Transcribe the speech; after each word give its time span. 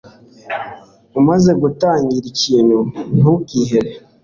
Umaze 1.19 1.51
gutangira 1.61 2.25
ikintu, 2.33 2.77
ntukihebe. 3.17 3.91